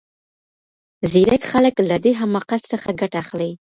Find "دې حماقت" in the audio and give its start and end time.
2.03-2.61